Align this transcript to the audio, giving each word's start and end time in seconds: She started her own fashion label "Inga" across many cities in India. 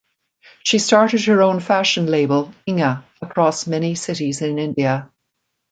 She 0.63 0.79
started 0.79 1.23
her 1.25 1.43
own 1.43 1.59
fashion 1.59 2.07
label 2.07 2.51
"Inga" 2.67 3.05
across 3.21 3.67
many 3.67 3.93
cities 3.93 4.41
in 4.41 4.57
India. 4.57 5.11